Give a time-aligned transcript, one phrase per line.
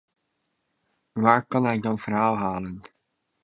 [1.11, 2.81] Waar kan hij dan verhaal halen?